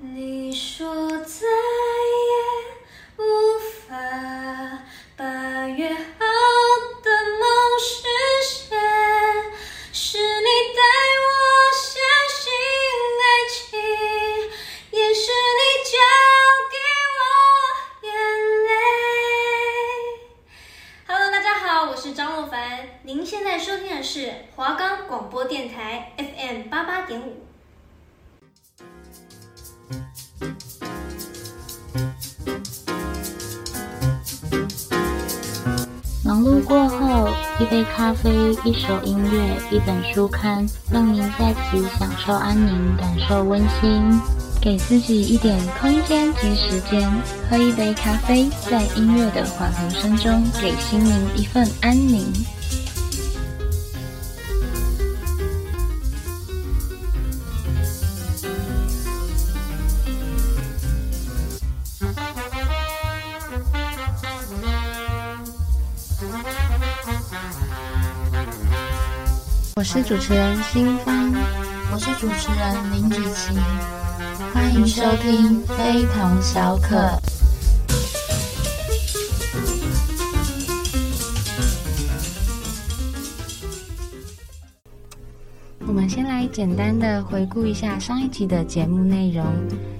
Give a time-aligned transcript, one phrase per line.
[0.00, 0.47] 你
[38.68, 44.20] 一首音乐，一本书刊，让您在此享受安宁，感受温馨，
[44.60, 47.10] 给自己一点空间及时间，
[47.48, 52.30] 喝一杯咖啡，在音乐的缓和声中，给心灵一份安宁。
[69.78, 71.32] 我是主持人新芳，
[71.92, 73.56] 我是主持人林子琪，
[74.52, 77.16] 欢迎收听非同小可。
[86.58, 89.44] 简单的回顾一下上一集的节目内容。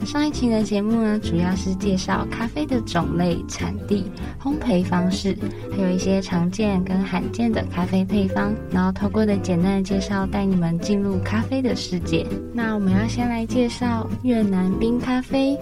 [0.04, 4.10] 上一期的节目呢，主要是介绍咖啡的种类、产地、
[4.42, 5.38] 烘焙方式，
[5.70, 8.52] 还有一些常见跟罕见的咖啡配方。
[8.72, 12.26] 然后透过的简单的介绍，带你们进入咖啡的世界。
[12.52, 15.54] 那我们要先来介绍越南冰咖啡。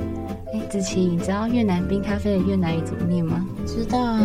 [0.54, 3.46] 哎，子琪，你知道越南冰咖啡的越南语怎么念吗？
[3.66, 4.18] 知道啊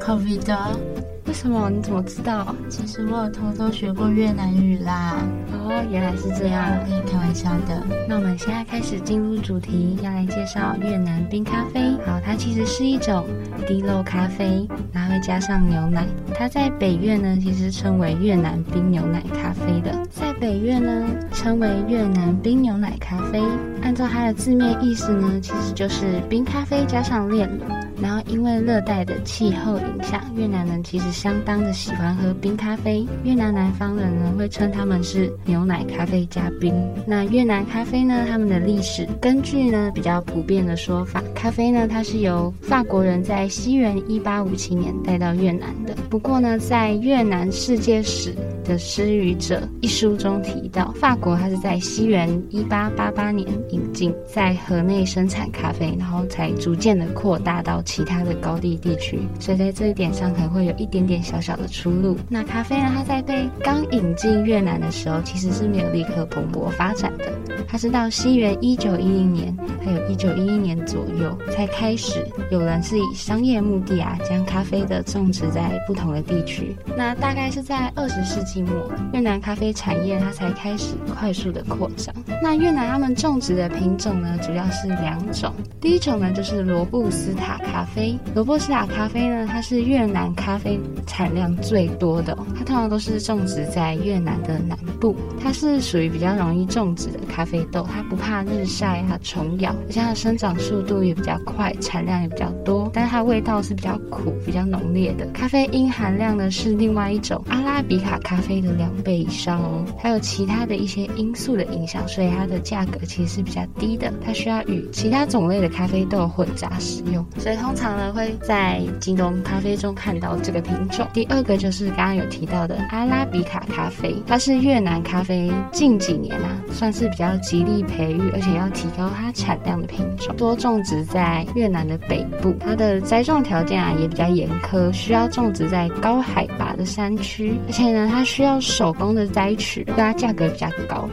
[0.00, 1.03] ，Covid。
[1.26, 1.70] 为什么？
[1.70, 2.54] 你怎么知道？
[2.68, 5.16] 其实我有偷偷学过越南语啦。
[5.52, 7.82] 哦，原来是这样，我跟你开玩笑的。
[8.08, 11.80] 那我们现在开始进入主题，要来介绍越南冰咖啡。
[12.06, 13.24] 好，它其实是一种
[13.66, 16.06] 滴漏咖啡，然后会加上牛奶。
[16.34, 20.06] 它在北越呢，其实称为越南冰牛奶咖啡的。
[20.10, 23.42] 在北越呢，称为越南冰牛奶咖啡。
[23.82, 27.64] 按照它的字面意思呢，其实就是冰咖啡加上炼乳。
[28.00, 33.06] 然后因为热带的气候影响，越南人其实相当的喜欢喝冰咖啡。
[33.24, 36.74] 越南南方人呢，会称他们是牛奶咖啡加冰。
[37.06, 45.94] 那越南咖啡呢，他们的历史根据呢比较普遍的说法，咖啡呢它是由法国人在西元一八五七年带到越南的。
[46.10, 62.16] 不过呢，在越南世界史的失语者一书中提到，法国它是在西元一八八八年引进，在河内生产咖啡，然后才逐渐的扩大到其他的高地地区，所以在这一点上可能会有一点点小小的出入。
[62.28, 67.26] 那咖啡呢，它在被刚引进越南的时候，其实是没有立刻蓬勃发展的，
[67.68, 76.74] 它是到西元一九一零年，还有一九一一年左右才开始有人是以商业目的啊，将咖啡的种植在不同的地区。
[76.96, 78.53] 那大概是在二十世纪。
[78.54, 78.68] 寂寞
[79.12, 82.14] 越南咖啡产业它才开始快速的扩张。
[82.40, 85.52] 那越南他们种植的品种呢，主要是两种。
[85.80, 88.16] 第一种呢，就是罗布斯塔咖啡。
[88.32, 95.16] 罗布斯塔咖啡呢，它是越南咖啡产量最多的，它通常都是种植在越南的南部。
[95.42, 102.88] 它是属于比较容易种植的咖啡豆，它不怕日晒啊、虫咬，而且它的生长速度也比较快，产量也比较多。
[102.94, 105.26] 但是它味道是比较苦、比较浓烈的。
[105.32, 108.54] 咖啡因含量呢，是另外一种阿拉比卡咖啡。
[108.64, 114.10] 的两倍以上哦，还有其他的一些因素的影响，所以它的价格其实是比较低的。
[114.24, 121.04] 它需要与其他种类的咖啡豆混杂使用，所以通常呢会在京东咖啡中看到这个品种。
[121.12, 132.54] 第二个就是刚刚有提到的阿拉比卡咖啡，它是越南咖啡近几年啊算是比较极力培育，而且要提高它产量的品种，多种植在越南的北部。
[132.60, 138.22] 它的栽种条件啊也比较严苛，需要种植在高海拔的山区，而且呢它。
[138.24, 141.08] 需要手工的摘取，所以它价格比较高。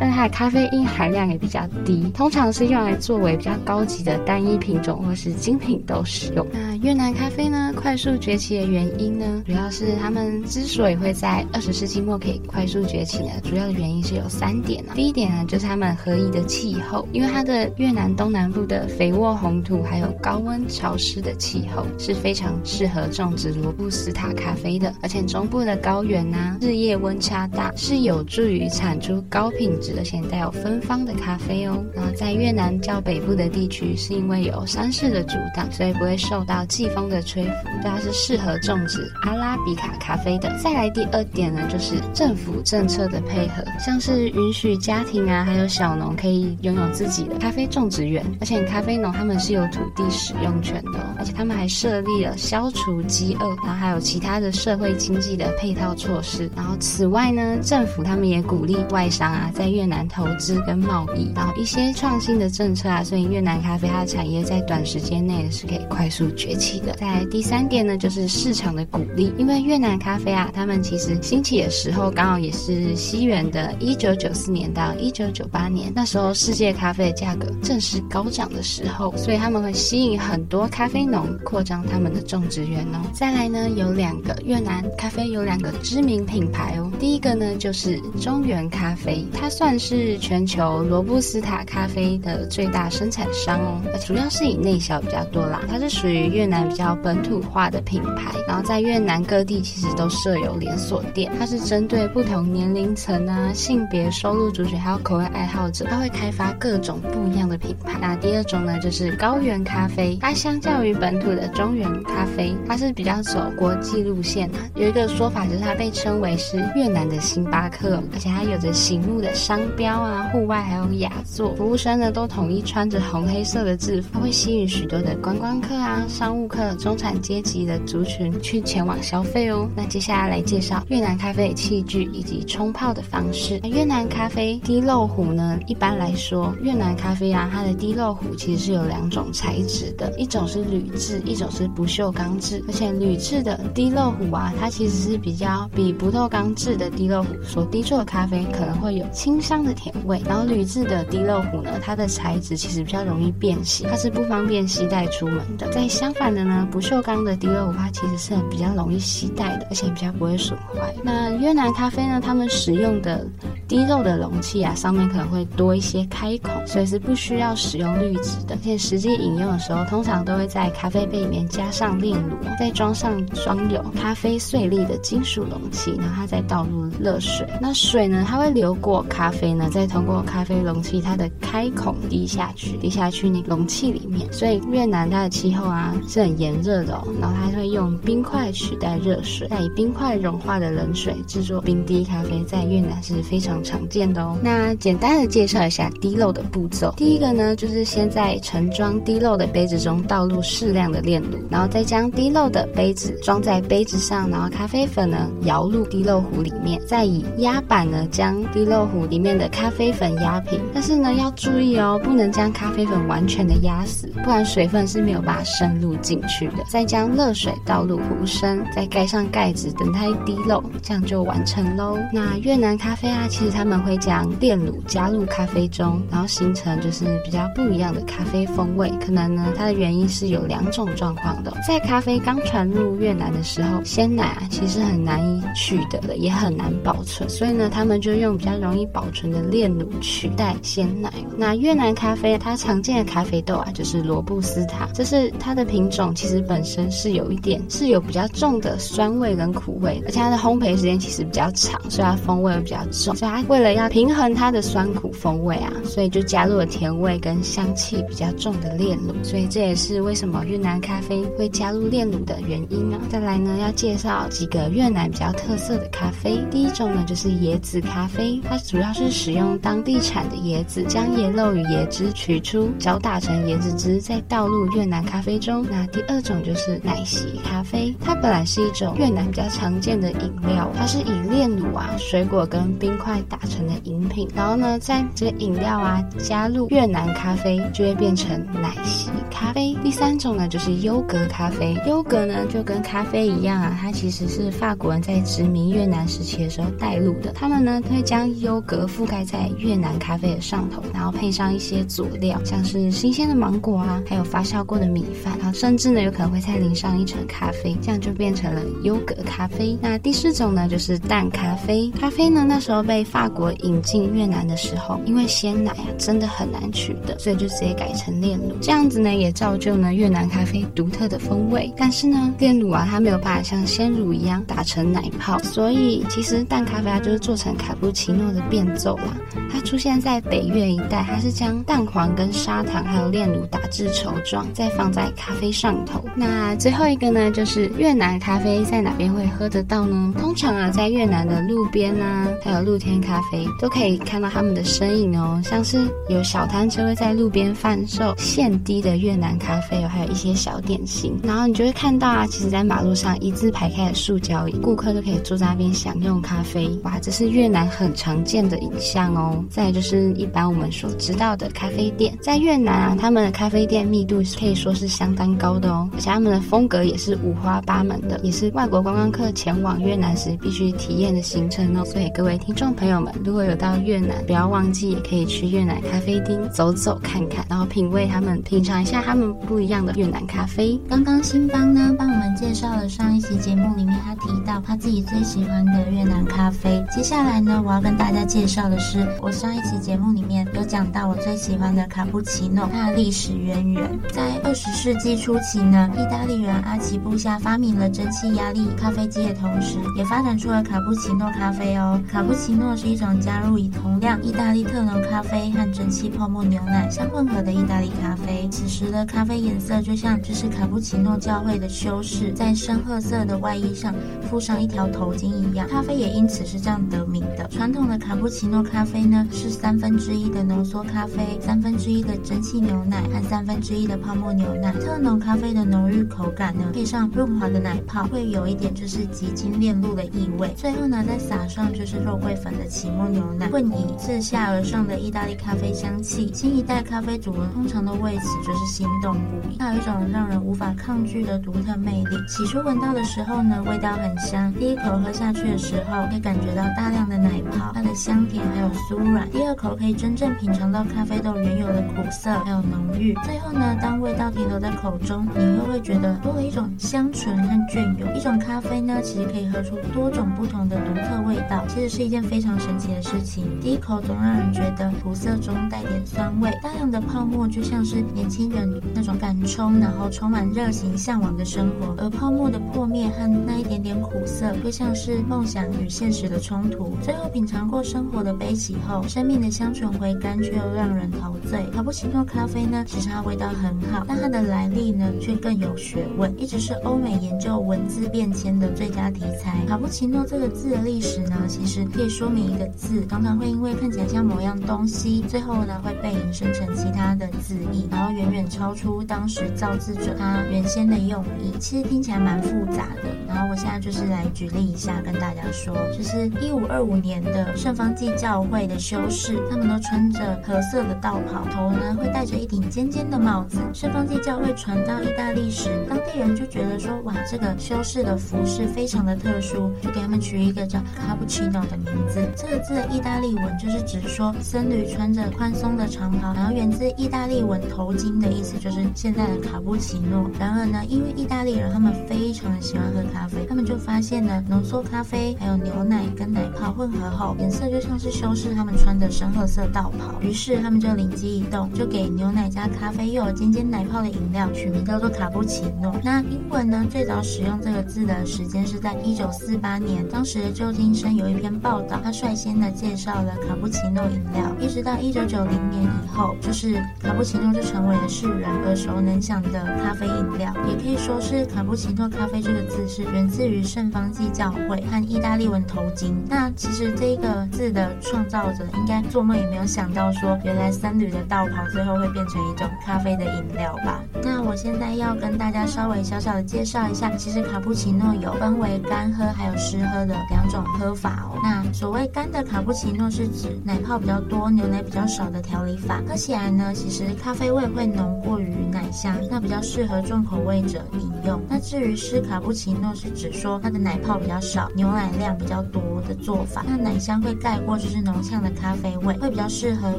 [0.00, 6.46] 但它的咖啡因含量也比较低，通常是用来作为比较高级的单一品种或是精品豆使用。
[6.50, 14.94] 那越南咖啡呢，快速崛起的原因呢，主要是他们之所以会在二十世纪末可以快速崛起呢，主要的原因是有三点啊。
[14.94, 29.89] 第一点呢，就是他们合宜的气候，因为它的越南东南部的肥沃红土还有高温潮湿的气候是非常适合种植罗布斯塔咖啡的，而且中部的高原呐、啊，日夜温差大，是有助于产出高品质。
[29.98, 31.84] 而且带有芬芳的咖啡哦。
[31.94, 37.50] 然后在越南较北部的地区，是因为有山势的阻挡，所以不会受到季风的吹拂，
[37.82, 40.54] 对，它是适合种植阿拉比卡咖啡的。
[40.62, 56.50] 再来第二点呢，就是政府政策的配合，像是允许家庭啊，还有小农可以拥有自己的咖啡种植园，而且咖啡农他们是有土地使用权的，哦而且他们还设立了消除饥饿，然后还有其他的社会经济的配套措施。
[56.56, 66.92] 然后此外呢，政府他们也鼓励外商啊在越越南投资跟贸易，然后一些创新的政策啊，所以越南咖啡它的产业在短时间内是可以快速崛起的。
[66.96, 83.00] 在第三点呢，就是市场的鼓励，因为越南咖啡啊，他们其实兴起的时候刚好也是西元的一九九四年到一九九八年，那时候世界咖啡的价格正是高涨的时候，所以他们会吸引很多咖啡农扩张他们的种植园哦。
[83.14, 107.98] 再来呢，有两个越南咖啡有两个知名品牌哦，第一个呢就是中原咖啡，它算是全球罗布斯塔咖啡的最大生产商哦，主要是以内销比较多啦，它是属于越南比较本土化的品牌，然后在越南各地其实都设有连锁店，它是针对不同年龄层啊、性别、收入族群还有口味爱好者，它会开发各种不一样的品牌。
[108.00, 114.58] 那第二种呢，就是高原咖啡，它相较于本土的中原咖啡，它是比较走国际路线啊。
[114.74, 129.68] 有一个说法就是它被称为是越南的星巴克，而且它有着醒目的商标啊，户外还有雅座，服务生呢都统一穿着红黑色的制服，它会吸引许多的观光客啊、商务客、中产阶级的族群去前往消费哦。
[129.76, 133.58] 那接下来来介绍越南咖啡器具以及冲泡的方式。
[133.64, 142.62] 越南咖啡滴漏壶呢，一般来说，越南咖啡啊，它的滴漏壶其实是有两种材质的，一种是铝制，一种是不锈钢制。
[142.68, 150.20] 而且铝制的滴漏壶啊，它其实是比较比不锈钢制的滴漏壶所滴出的咖啡可能会有清香的甜味。
[150.26, 155.68] 然后铝制的滴漏壶呢，它的材质其实比较容易变形，它是不方便携带出门的。
[155.70, 160.94] 在相反的呢，不锈钢的滴漏壶它其实是比较容易携带的，而且比较不会损坏。
[161.02, 163.26] 那越南咖啡呢，他们使用的
[163.66, 168.54] 滴漏的容器啊，上面可能会多一些开孔，所以是不需要使用滤纸的。
[168.54, 177.46] 而且实际饮用的时候，通常都会在咖啡杯里面加上炼乳，再装上装有咖啡碎粒的金属容器，然后它再倒入热水。
[177.60, 184.30] 那水呢，它会流过咖啡呢，再通过咖啡容器它的开孔滴下去，滴下去那容器里面。
[184.32, 194.36] 所以越南它的气候啊是很炎热的哦，然后它会用冰块取代热水，再以冰块融化的冷水制作冰滴咖啡，在越南是非常常见的哦。
[194.42, 196.92] 那简单的介绍一下滴漏的步骤。
[196.96, 210.58] 第一个呢，就是先在盛装滴漏的杯子中倒入适量的炼乳，然后再将滴漏的杯子装在杯子上，然后咖啡粉呢舀入滴漏壶里面，再以压板呢将滴漏壶里里面的咖啡粉压平。
[210.72, 216.64] 但是呢要注意哦，不能将咖啡粉完全的压死，不然水分是没有办法渗入进去的。
[216.70, 221.98] 再将热水倒入壶身，再盖上盖子，等它一滴漏，这样就完成喽。
[222.10, 228.90] 那越南咖啡啊，其实他们会将炼乳加入咖啡中，然后形成就是比较不一样的咖啡风味。
[229.04, 231.52] 可能呢，它的原因是有两种状况的。
[231.68, 241.12] 在咖啡刚传入越南的时候，鲜奶啊其实很难以取得的，也很难保存，所以呢，他们就用比较容易保存的炼乳取代鲜奶。
[241.36, 253.14] 那越南咖啡它常见的咖啡豆啊，就是罗布斯塔，这是它的品种，其实本身是有一点是有比较重的酸味跟苦味，而且它的烘焙时间其实比较长，所以它风味会比较重。
[253.16, 259.14] 所以它为了要平衡它的酸苦风味啊，所以就加入了甜味跟香气比较重的炼乳。
[259.22, 263.00] 所以这也是为什么越南咖啡会加入炼乳的原因啊。
[263.08, 266.38] 再来呢，要介绍几个越南比较特色的咖啡。
[266.50, 275.64] 第一种呢，就是椰子咖啡，它主要是是使用当地产的椰子，将椰肉与椰汁取出，搅打成椰子汁，再倒入越南咖啡中。
[275.70, 289.74] 那第二种就是奶昔咖啡，它本来是一种越南比较常见的饮料，它是以炼乳啊、水果跟冰块打成的饮品，然后呢，在这个饮料啊加入越南咖啡，就会变成奶昔咖啡。
[289.82, 309.78] 第三种呢，就是优格咖啡，优格呢就跟咖啡一样啊，它其实是法国人在殖民越南时期的时候带入的，他们呢会将优格覆盖在越南咖啡的上头，然后配上一些佐料，像是新鲜的芒果啊，还有发酵过的米饭，然后甚至呢有可能会再淋上一层咖啡，这样就变成了优格咖啡。
[309.80, 321.72] 那第四种呢，就是淡咖啡，咖啡呢那时候被法国引进越南的时候，因为鲜奶啊真的很难取得，所以就直接改成炼乳，这样子呢也造就就呢越南咖啡独特的风味。
[321.76, 329.16] 但是呢，炼乳啊，它没有办法像鲜乳一样打成奶泡，所以其实淡咖啡它就是做成卡布奇诺的变奏啦。
[329.52, 336.04] 它出现在北越一带，它是将蛋黄跟砂糖还有炼乳打至稠状，再放在咖啡上头。
[336.16, 340.12] 那最后一个呢，就是越南咖啡在哪边会喝得到呢？
[340.18, 351.18] 通常啊，在越南的路边啊，还有露天咖啡都可以看到他们的身影哦，像是有小摊车会在路边贩售现滴的越越南咖啡哦，还有一些小点心。
[351.24, 356.68] 然后你就会看到啊，其实在马路上一字排开的塑胶椅，顾客都可以坐在那边享用咖啡。
[356.84, 359.44] 哇，这是越南很常见的影像哦。
[359.50, 366.40] 再就是一般我们所知道的咖啡店，在越南啊，他们的咖啡店密度可以说是相当高的哦，而且他们的。
[366.50, 371.84] 风格也是五花八门的，也是外国观光客前往越南时必须体验的行程哦。
[371.84, 380.80] 所以各位听众朋友们，如果有到越南，不要忘记也可以去越南咖啡厅走走看看，然后品味他们，品尝一下他们不一样的越南咖啡。
[380.88, 386.84] 刚刚新邦呢帮我们介绍了上一期节目里面他提到他自己最喜欢的越南咖啡。
[386.90, 394.00] 接下来呢，我要跟大家介绍的是我上一期节目里面有讲到我最喜欢的卡布奇诺，它的历史渊源。
[394.12, 396.40] 在二十世纪初期呢，意大利。
[396.40, 402.00] 人阿奇布夏发明了蒸汽压力咖啡机的同时，也发展出了卡布奇诺咖啡哦。
[402.10, 408.48] 卡布奇诺是一种加入以同量意大利特浓咖啡和蒸汽泡沫牛奶相混合的意大利咖啡。
[408.50, 413.94] 此时的咖啡颜色就像这是卡布奇诺教会的修士在深褐色的外衣上
[414.28, 417.46] 附上一条头巾一样，咖啡也因此是这样得名的。
[417.48, 424.72] 传统的卡布奇诺咖啡呢，是三分之一的浓缩咖啡，三分之一的蒸汽牛奶和三分之一的泡沫牛奶。
[424.72, 430.52] 特浓咖啡的浓郁口感呢，配上润滑的奶泡，会有一点就是极精炼露的意味。
[430.56, 436.30] 最后呢，再撒上就是肉桂粉的起沫牛奶，混以自下而上的意大利咖啡香气。
[436.32, 439.58] 新一代咖啡主人通常都为此就是心动不已。
[439.58, 442.16] 它有一种让人无法抗拒的独特魅力。
[442.26, 444.50] 起初闻到的时候呢，味道很香。
[444.54, 449.30] 第一口喝下去的时候，可以感觉到大量的奶泡，它的香甜还有酥软。
[449.30, 453.12] 第二口可以真正品尝到咖啡豆原有的苦涩还有浓郁。
[453.24, 458.14] 最后呢，当味道停留在口中，你会会觉得多了一种香醇和隽永。
[458.14, 463.44] 一种咖啡呢，其实可以喝出多种不同的独特味道，其实是一件非常神奇的事情。
[463.60, 476.96] 第一口总让人觉得苦涩中带点酸味，大量的泡沫就像是年轻人那种敢冲，然后充满热情向往的生活；而泡沫的破灭和那一点点苦涩，就像是梦想与现实的冲突。
[477.02, 481.64] 最后品尝过生活的悲喜后，生命的香醇回甘却又让人陶醉。
[481.74, 486.30] 卡布奇诺咖啡呢，其实它味道很好，但它的来历呢，却更有学问。
[486.38, 489.64] 一直是欧美研究文字变迁的最佳题材。
[489.66, 501.50] 卡布奇诺这个字的历史呢，其实可以说明一个字常常会因为看起来像某样东西，最后呢会被引申成其他的字义，然后远远超超出当时造字者他原先的用意。
[501.58, 503.08] 其实听起来蛮复杂的。
[503.26, 513.56] 然后我现在就是来举例一下，跟大家说，就是一五二五年的圣方济教会的修士，他们都穿着褐色的道袍，头呢会戴着一顶尖尖的帽子。
[513.72, 522.20] 圣方济教会传到意大利时，当地人就觉得说，哇，这个修士的服饰非常的特殊，就给他们取一个叫卡布奇诺的名字。
[522.36, 530.30] 这个字的意大利文就是指说僧侣穿着宽松的长袍，然后源自意大利文头巾的意思，就是现在的卡布奇诺。
[530.38, 540.20] 然而呢，因为意大利人他们非常的喜欢喝咖啡，他们就发现呢，浓缩咖啡还有牛奶跟奶泡混合后，颜色就像是修饰他们穿的深褐色道袍。
[540.20, 545.94] 于是他们就灵机一动，就给牛奶加咖啡又有尖尖奶泡的饮料取名叫做卡布奇诺。
[546.02, 554.54] 那英文呢，最早使用这个字的时间是在一九四八年，当时的旧金山有一篇报道，他率先的介绍了卡布奇诺饮料。
[554.60, 560.52] 一直到一九九零年以后，就是卡布奇诺就成为了世人耳熟能详的咖啡饮料。
[560.68, 566.14] 也可以说是卡布奇诺咖啡这个字是源自于圣方济教会和意大利文头巾。
[566.28, 574.02] 那其实这个字的创造者应该做梦也没有想到说，原来僧侣的道袍最后会变成一种咖啡的饮料吧？
[574.22, 581.38] 那我现在要跟大家稍微小小的介绍一下，其实卡布奇诺有分为干喝还有湿喝的两种喝法哦。
[581.42, 591.40] 那所谓干的卡布奇诺是指奶泡比较多、牛奶比较少的调理法，喝起来呢，其实咖啡味会浓过于奶香，那比较适合重口味者饮用。
[591.48, 599.98] 那至于湿卡布奇诺是指说它的奶泡比较少、牛奶量比较多的做法，那奶香会盖过就是浓呛的咖啡味，会比较适合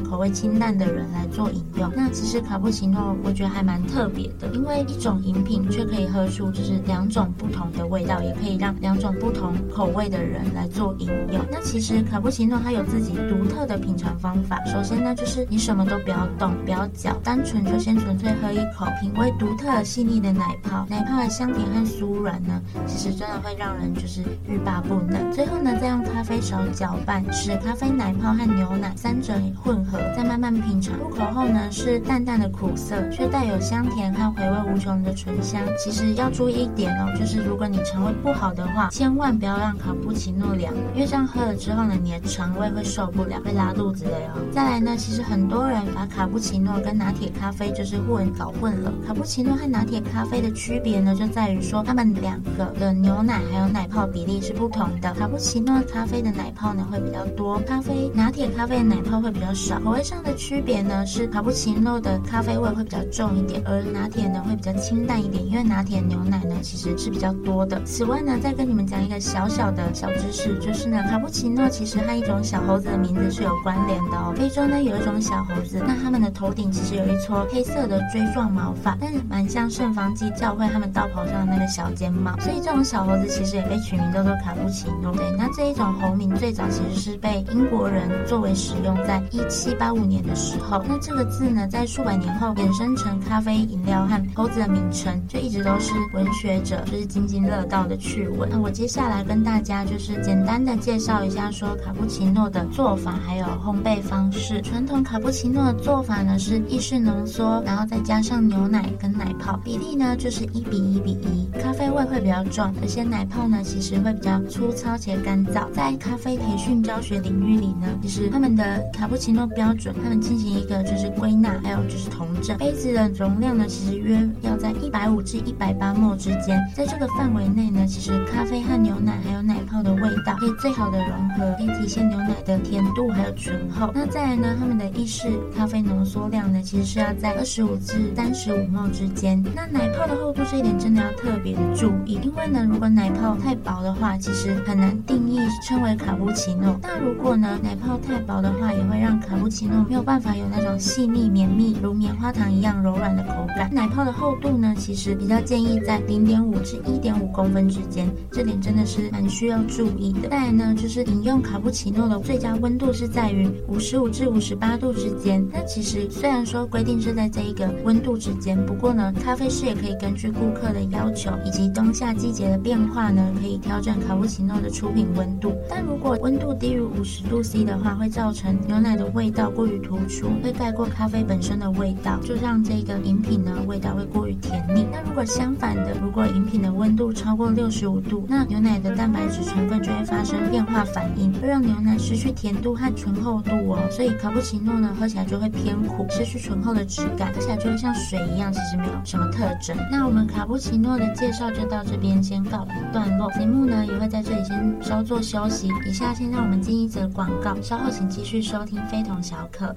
[0.02, 1.90] 口味清淡的人来做饮用。
[1.96, 11.40] 那其实卡布奇诺我觉得还蛮特别的，因为一种饮品却可以喝出就是两种不同的味道，也可以让两种不同口味的人来做饮用。
[11.50, 14.62] 那其实卡布奇诺它有自己独特的品尝方法。
[14.64, 25.30] 首先呢，就是你什么都不要动，不要搅，单纯就先纯粹喝一口，品味独特细腻的奶泡，奶泡的香甜和酥软呢，其实真的会让人就是欲罢不能。
[25.32, 30.96] 最后呢，再用咖啡勺搅拌，使咖啡奶泡和牛奶三者混合，再慢慢品尝。
[30.98, 35.60] 入口后呢，是淡淡的苦涩，却带有香甜和回味无穷的醇香。
[35.76, 44.28] 其实要注意一点哦，就是如果你肠胃不好的话，千万不要让卡布奇诺凉，因为这样喝了之后呢，你的肠胃会受不了，会拉肚子的哟。
[44.50, 48.90] 再来呢，其实很多人把卡布奇诺跟拿铁咖啡就是混搞混了。
[49.06, 55.12] 卡布奇诺和拿铁咖啡的区别呢，就在于说它们两个的牛奶还有奶泡比例是不同的。
[55.14, 59.80] 卡布奇诺咖啡的奶泡呢会比较多，咖啡拿铁咖啡的奶泡会比较少。
[59.80, 67.80] 口味上的区别呢是卡布奇诺的咖啡味会比较重一点，而拿铁呢会比较清淡一点，因为拿铁牛奶呢其实是比较多的。
[67.84, 74.34] 此外呢，再跟你们讲一个小小的小知识，就是呢卡布奇诺其实和一种小猴子的名字是有关联的哦。
[74.36, 85.12] 非洲呢有一种小猴子，那它们的头顶其实有一撮黑色的锥状毛发，但是蛮像圣方济教会他们道袍上的那个小尖帽，所以这种小猴子其实也被取名叫做卡布奇诺。
[85.12, 98.48] 对，那这一种猴名最早其实是被英国人作为使用，在一七八五年的时候，那这个字呢在数百年后衍生成咖啡饮料和猴子的名称，就一直都是文学者就是津津乐道的趣闻。
[98.50, 104.60] 那我接下来跟大家就是简单的介绍一下说卡布奇诺的做法还有烘焙方式。
[104.62, 115.70] 传统卡布奇诺的做法呢是意式浓缩，然后再加上牛奶跟奶泡，比例呢就是一比一比一，咖啡味会比较重，而且奶泡呢其实会比较粗糙且干燥。
[115.72, 122.56] 在咖啡培训教学领域里呢，其实他们的卡布奇诺标准，他们进行一个就是归纳，还有就是同整。
[122.58, 133.90] 杯子的容量呢，其实约要在一百五至一百八 ml 之间，在这个范围内呢，其实咖啡和牛奶还有奶泡的味道可以最好的融合，可以体现牛奶的甜度还有醇厚。
[133.94, 135.26] 那再来呢，他们的意式
[135.56, 139.42] 咖啡浓缩量呢，其实是要在二十五至三十五 ml 之间。
[139.54, 146.78] 那奶泡的厚度这一点真的要特别的注意，因为呢，如果奶泡太薄的话，其实很难定义称为卡布奇诺。
[146.82, 153.61] 那如果呢，奶泡太薄的话，也会让卡布奇诺没有办法有那种细腻绵密如棉花糖一样柔软的口感。
[153.70, 160.28] 奶泡的厚度呢，其实比较建议在零点五至一点五公分之间，这点真的是蛮需要注意的。
[160.28, 165.46] 再来呢，就是饮用卡布奇诺的最佳温度是在于五十五至五十八度之间。
[165.52, 175.52] 那其实虽然说规定是在这一个温度之间，不过呢，咖啡师也可以根据顾客的要求以及冬夏季节的变化呢，可以调整卡布奇诺的出品温度。
[175.68, 184.86] 但如果温度低于五十度 C 的话，会造成牛奶的味道过于突出，会盖过咖啡本身的味道，就让这个饮品呢味道会过于甜腻。
[184.92, 193.78] 那如果相反的，如果饮品的温度超过六十五度，那牛奶的蛋白质成分就会发生变化反应，会让牛奶失去甜度和醇厚度哦。
[193.90, 199.76] 所以卡布奇诺呢喝起来就会偏苦，失去醇厚的质感，喝起来就会像水一样，其实没有什么特征。
[199.90, 205.68] 那我们卡布奇诺的介绍就到这边先告一段落，节目呢也会在这里先稍作休息。
[205.88, 209.74] 以下先让我们进一则广告，稍后请继续收听非同小可。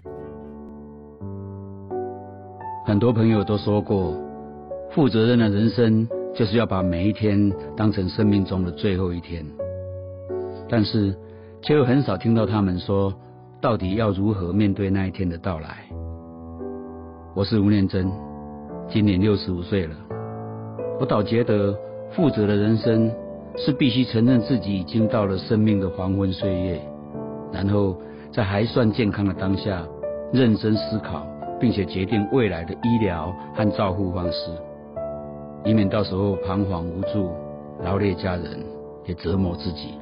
[2.88, 4.14] 很多朋友都说过，
[4.92, 9.44] 负责任的人生就是要把每一天当成生命中的最后一天，
[10.70, 11.16] 但是
[11.64, 13.12] 却又很少听到他们说，
[13.60, 15.78] 到底要如何面对那一天的到来。
[17.34, 18.08] 我是吴念真，
[18.88, 19.96] 今年六十五岁了，
[21.00, 21.76] 我倒觉得
[22.12, 23.12] 负责的人生
[23.58, 26.80] 是必须承认自己已经到了生命的黄昏岁月，
[27.52, 28.00] 然后
[28.32, 29.84] 在还算健康的当下，
[30.32, 31.26] 认真思考，
[31.60, 34.52] 并且决定未来的医疗和照护方式，
[35.64, 37.32] 以免到时候彷徨无助，
[37.84, 38.60] 劳累家人，
[39.06, 39.94] 也折磨自己。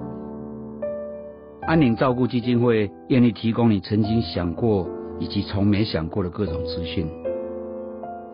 [1.61, 4.87] 安宁照顾基金会愿意提供你曾经想过
[5.19, 7.07] 以及从没想过的各种资讯，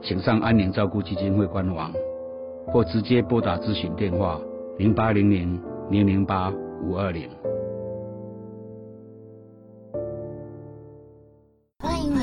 [0.01, 1.91] 请上安宁照顾基金会官网，
[2.67, 4.39] 或直接拨打咨询电话
[4.77, 6.51] 零八零零零零八
[6.83, 7.29] 五二零。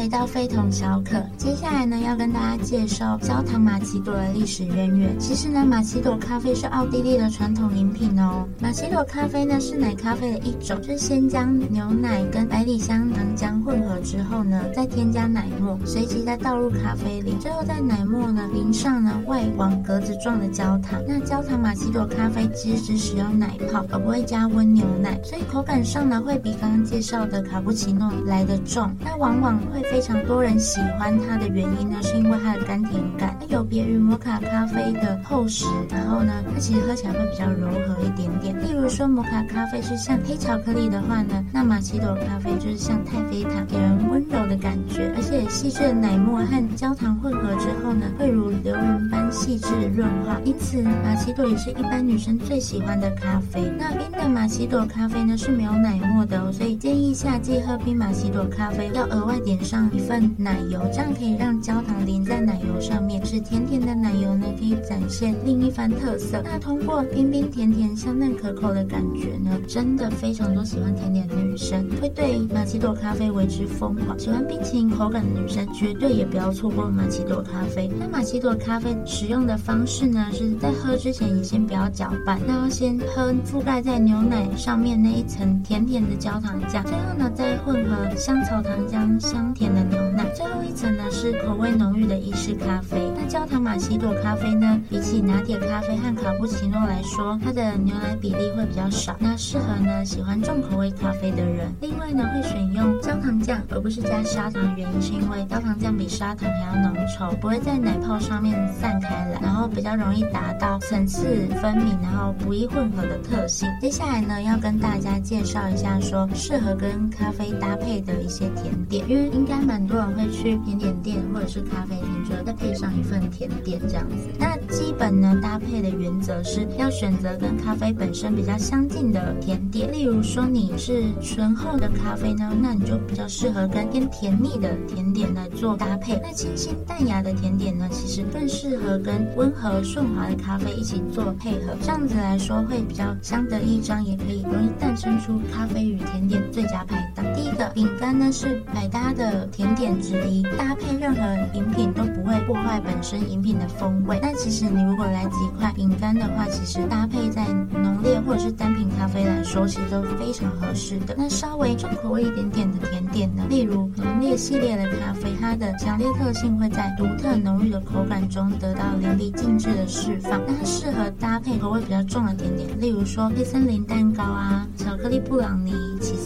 [0.07, 5.19] 回到非同小可，接下来呢，要跟大家介绍焦糖玛奇朵的历史渊源。
[5.19, 8.47] 其实呢，玛奇朵咖啡是奥地利的传统饮品哦。
[8.61, 21.03] 玛奇朵咖啡呢是奶咖啡的一种，就是先将牛奶跟百里香糖浆混合之后呢，再添加奶沫，随即再倒入咖啡里，最后在奶沫呢淋上呢外网格子状的焦糖。
[21.09, 30.07] 那焦糖玛奇朵咖啡其实只使用奶泡，而不会加温牛奶，所以口感上呢会比刚刚介绍的卡布奇诺来得重，那往往会非。
[30.07, 38.57] 常多人喜欢它的原因呢，是因为它的甘甜感，它有别于摩卡咖啡的厚实，然后呢，它其实喝起来会比较柔和一点点。
[38.63, 53.73] 例如说摩卡咖啡是像黑巧克力的话呢，那玛奇朵咖啡就是像太妃糖，给人温柔的感觉，而且细致的奶沫和焦糖混合之后呢，会如流云般细致润滑，因此玛奇朵也是一般女生最喜欢的咖啡。
[53.77, 66.41] 那冰的玛奇朵咖啡呢是没有奶沫的哦，所以建议夏季喝冰玛奇朵咖啡要额外点上一份奶油，这样可以让焦糖淋在奶油上面，使甜甜的奶油呢可以展现另一番特色。
[66.45, 74.19] 那通过冰冰甜甜、香嫩可口的感觉呢，真的非常多喜欢甜点的女生会对玛奇朵咖啡为之疯狂。
[74.19, 77.91] 喜欢冰淇淋口感的女生绝对也不要错过玛奇朵咖啡。
[77.99, 92.97] 那玛奇朵咖啡使用的方式呢，是在喝之前也先不要搅拌，那要先喝覆盖在牛奶上面那一层甜甜的焦糖酱，最后呢再混合香草糖浆香甜的牛奶，最后一层呢是口味浓郁的意式咖啡。
[93.29, 101.73] 焦糖玛奇朵咖啡呢，比起拿铁咖啡和卡布奇诺来说，它的牛奶比例会比较少，那适合呢喜欢重口味咖啡的人。
[101.81, 113.69] 另外呢会选用焦糖酱而不是加砂糖，原因是因为焦糖酱比砂糖还要浓稠，不会在奶泡上面散开来，然后比较容易达到层次分明，然后不易混合的特性。
[113.81, 124.17] 接下来呢要跟大家介绍一下说适合跟咖啡搭配的一些甜点，因为应该蛮多人会去甜点店或者是咖啡厅，觉得再配上一份甜点这样子。
[124.39, 136.19] 那基本呢搭配的原则是要选择跟咖啡本身比较相近的甜点，例如说你是醇厚的咖啡呢，那你就比较适合跟偏甜腻的甜点来做搭配。
[136.23, 147.25] 那清新淡雅的甜点呢，其实更适合跟温和顺滑的咖啡一起做配合，这样子来说会比较相得益彰，也可以容易诞生出咖啡与甜点最佳拍档。
[147.35, 151.23] 第一个饼干呢是百搭的甜点之一，搭配任何
[151.55, 154.19] 饮品都不会破坏本身饮品的风味。
[154.21, 161.15] 那其实你如果来几块饼干的话，其实搭配在浓烈或者是单品咖啡来说，其实都非常合适的。
[161.17, 170.41] 那稍微重口味一点点的甜点呢，例如浓烈系列的咖啡，它的强烈特性会在独特浓郁的口感中得到淋漓尽致的释放。
[170.45, 175.73] 那它适合搭配口味比较重的甜点，例如说黑森林蛋糕啊、巧克力布朗尼、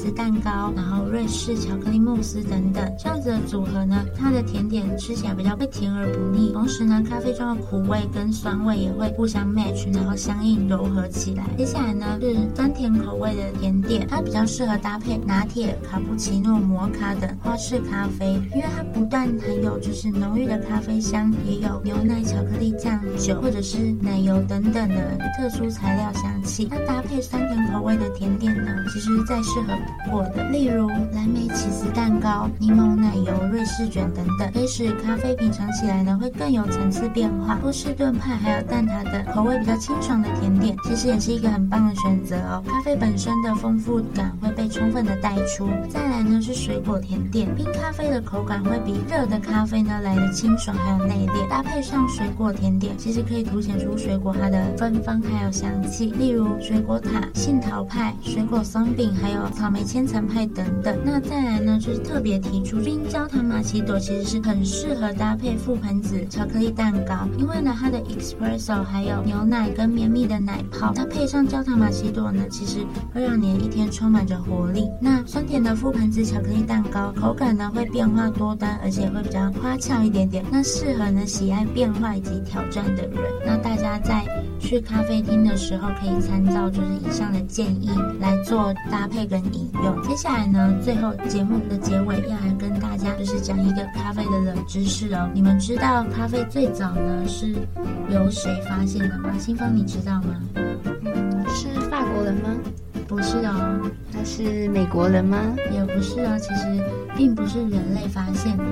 [0.01, 2.83] 司蛋糕，然后瑞士巧克力慕斯等等。
[2.99, 11.45] 这样子的组合呢，它的甜点吃起来比较会甜而不腻，同时呢，咖啡中的苦味跟酸味也会互相 match，然后相应柔和起来。
[11.59, 26.69] 接下来呢是酸甜口味的甜点，它比较适合搭配拿铁、卡布奇诺、摩卡等花式咖啡，因为它不但含有就是浓郁的咖啡香，也有牛奶、巧克力酱、酒或者是奶油等等的特殊材料香气。
[26.71, 29.75] 那搭配酸甜口味的甜点呢，其实再适合
[30.05, 37.57] 不过的，例如蓝莓起司蛋糕、柠檬奶油瑞士卷等等，可以使咖啡品尝起来呢会更有层次变化。
[37.57, 42.63] 波士顿派还有蛋挞等口味比较清爽的甜点，其实也是一个很棒的选择哦。
[42.67, 45.69] 咖啡本身的丰富感会被充分的带出。
[45.89, 56.11] 再来呢是水果甜点，冰咖啡的口感会比热的咖啡呢来得清爽还有内敛，搭配上水果甜点，其实可以凸显出水果它的芬芳还有香气。
[56.11, 60.97] 例例如水果塔、杏桃派、水果松饼，还有草莓千层派等等。
[61.05, 74.89] 那再来呢就是特别提出冰焦糖玛奇朵，其实是很适合搭配覆盆子巧克力蛋糕，因为呢它的 espresso 还有牛奶跟绵密的奶泡，那配上焦糖玛奇朵呢，其实会让你一天充满着活力。
[75.01, 83.19] 那酸甜的覆盆子巧克力蛋糕，口感呢会变化多端，而且会比较花俏一点点，那适合呢喜爱变化以及挑战的人。
[83.45, 84.25] 那大家在
[84.61, 90.03] 去咖啡厅的时候，可以参照就是以上的建议来做搭配跟饮用。
[90.03, 95.29] 接下来呢，最后节目的结尾要来跟大家就是讲一个咖啡的冷知识哦。
[95.33, 97.55] 你们知道咖啡最早呢是
[98.09, 99.31] 由谁发现的吗？
[99.39, 100.41] 新芳，你知道吗？
[100.55, 102.51] 嗯是法国人吗？
[103.11, 105.37] 不是哦，他是美国人吗？
[105.73, 106.81] 也不是哦，其实
[107.17, 108.65] 并不是人类发现的。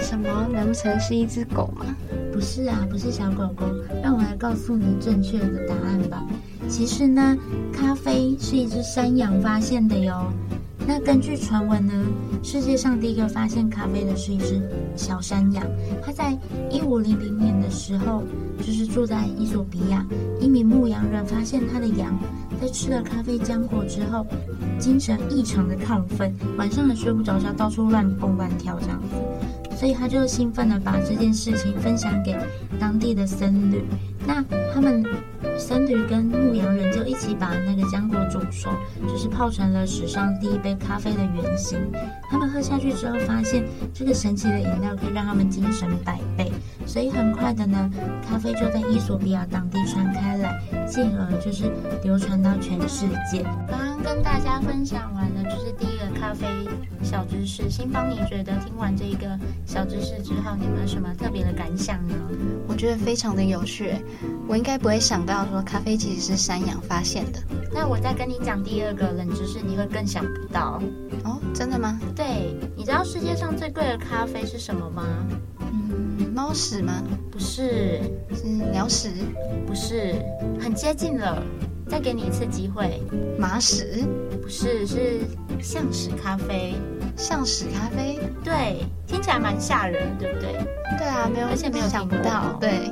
[0.00, 0.48] 什么？
[0.52, 1.86] 难不成是一只狗吗？
[2.32, 3.64] 不是啊，不是小狗狗。
[4.02, 6.20] 让我来告诉你正确的答案吧。
[6.68, 7.38] 其实呢，
[7.72, 10.32] 咖啡是一只山羊发现的哟。
[10.84, 11.92] 那根据传闻呢，
[12.42, 14.60] 世界上第一个发现咖啡的是一只
[14.96, 15.64] 小山羊。
[16.04, 16.36] 它在
[16.72, 18.24] 一五零零年的时候，
[18.58, 20.04] 就是住在伊索比亚，
[20.40, 22.18] 一名牧羊人发现他的羊
[22.60, 24.26] 在吃了咖啡浆果之后，
[24.78, 29.76] 精神异常的亢奋，晚上也睡不着觉，到处乱蹦乱跳这样子。
[29.76, 32.34] 所以他就兴奋的把这件事情分享给
[32.80, 33.84] 当地的僧侣。
[34.26, 34.42] 那
[34.72, 35.04] 他们
[35.58, 38.70] 僧侣跟牧羊人就一起把那个浆果煮熟，
[39.06, 41.78] 就是泡成了史上第一杯咖啡的原型。
[42.30, 46.50] 他们喝下去之后，发现这个神奇的饮料可以让他们精神百倍，
[46.86, 47.90] 所以很快的呢，
[48.26, 51.70] 咖啡就在伊索比亚当地传开来，进而就是
[52.02, 53.42] 流传到全世界。
[53.68, 56.46] 刚刚跟大家分享完的，就是第一个咖啡
[57.02, 57.68] 小知识。
[57.68, 62.14] 新芳，你觉得听完这一个小知识之后，你有没有什么特别的感想呢？
[62.68, 63.94] 我觉得非常的有趣。
[64.48, 67.40] 我应该不会想到说咖啡其实是山羊发现的。
[67.74, 70.80] 那我再跟你讲第二个冷知识，你会更想不到
[71.24, 71.40] 哦。
[71.52, 71.98] 真的吗？
[72.14, 75.02] 对，你知道世界上最贵的咖啡是什么吗？
[76.36, 77.02] 嗯，猫屎吗？
[77.30, 77.98] 不是，
[78.34, 79.10] 是鸟屎？
[79.66, 80.14] 不是，
[80.60, 81.42] 很接近了。
[81.88, 83.00] 再给你一次机会，
[83.38, 84.04] 马屎？
[84.42, 85.20] 不是，是
[85.62, 86.74] 象屎咖啡。
[87.16, 88.18] 象屎咖啡？
[88.44, 90.52] 对，听起来蛮吓人，对不对？
[90.98, 92.90] 对啊，没有，而且没有想不到，对。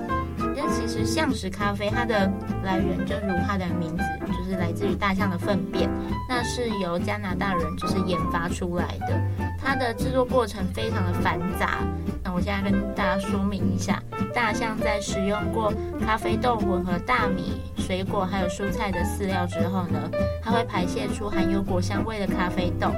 [0.56, 2.30] 但其实象屎咖啡它的
[2.62, 4.04] 来源就如它的名字，
[4.44, 5.88] 是来自于大象的粪便。
[6.28, 9.20] 那是由加拿大人就是研发出来的，
[9.58, 11.78] 它的制作过程非常的繁杂。
[12.22, 14.02] 那我现在跟大家说明一下，
[14.34, 15.72] 大象在使用过
[16.04, 20.10] 咖啡豆混合大米、水果还有蔬菜的饲料之后呢，
[20.42, 22.88] 它会排泄出含有果香味的咖啡豆。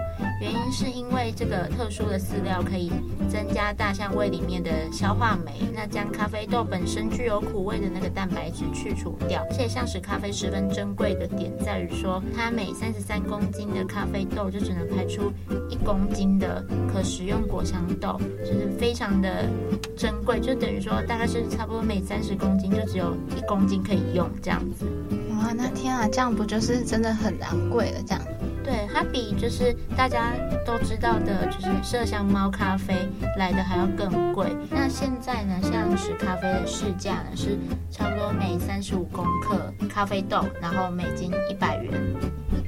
[0.41, 2.93] 原因是因为这个特殊的饲料可以
[3.29, 9.43] 增加大象胃里面的消化酶，那将咖啡豆本身具有苦味的那个蛋白质去除掉。
[9.49, 15.33] 而且象屎咖啡十分珍贵的点在于说，它每三十三公斤的咖啡豆就只能排出
[15.71, 19.49] 一公斤的可食用果香豆，就是非常的
[19.97, 20.39] 珍贵。
[20.39, 24.85] 就等于说，大概是差不多每三十公斤就只有一公斤可以用这样子。
[25.31, 28.03] 哇，那天啊，这样不就是真的很昂贵了？
[28.07, 28.23] 这样。
[28.67, 30.33] 对，它比就是大家
[30.67, 34.49] 都知道的，就是麝香猫咖啡来的还要更贵。
[34.69, 37.57] 那现在呢，像是咖啡的市价呢是
[37.93, 41.93] 差不多每三十五公克咖啡豆，然后美金一百元，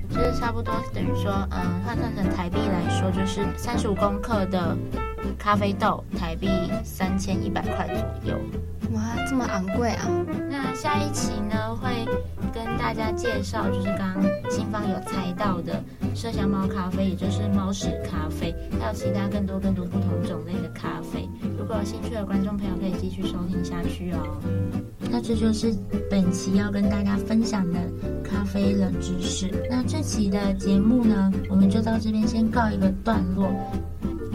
[0.08, 4.78] 就是差不多等于说，嗯，换算成台币来说，就是三十五公克的
[5.36, 6.48] 咖啡豆，台币
[6.84, 8.38] 三千一百块左右。
[8.92, 10.08] 哇，这么昂贵啊！
[10.50, 12.06] 那下一期呢会。
[12.50, 15.80] 跟大家介绍，就是刚刚新方有猜到的
[16.14, 21.28] 麝香猫咖啡，也就是猫屎咖啡，还有其他更多更多不同种类的咖啡。
[21.58, 24.40] 如果有兴趣的观众朋友，可以继续收听下去哦。
[25.10, 25.72] 那这就是
[26.10, 27.78] 本期要跟大家分享的
[28.24, 29.50] 咖啡冷知识。
[29.70, 33.52] 那这期的节目呢，我们就到这边先告一个段落。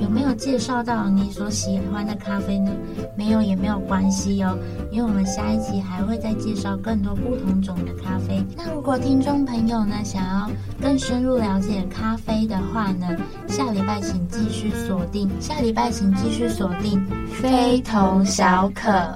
[0.03, 2.71] 有没有介绍到你所喜欢的咖啡呢？
[3.15, 4.57] 没有也没有关系哦，
[4.91, 8.43] 因为我们下一集还会再介绍更多不同种的咖啡。
[8.57, 13.07] 那如果听众朋友呢，想要更深入了解咖啡的话呢，
[13.47, 17.01] 下礼拜请继续锁定，下礼拜请继续锁定，
[17.41, 19.09] 非同小可。